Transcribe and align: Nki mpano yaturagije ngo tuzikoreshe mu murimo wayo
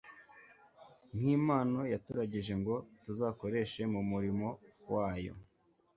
Nki 1.17 1.33
mpano 1.45 1.79
yaturagije 1.93 2.53
ngo 2.61 2.75
tuzikoreshe 3.03 3.81
mu 3.93 4.01
murimo 4.11 4.47
wayo 4.93 5.33